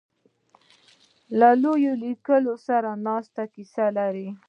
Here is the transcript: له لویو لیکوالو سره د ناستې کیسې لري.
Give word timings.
له 1.39 1.49
لویو 1.63 1.93
لیکوالو 2.03 2.53
سره 2.67 2.89
د 2.95 2.99
ناستې 3.05 3.43
کیسې 3.53 3.87
لري. 3.97 4.27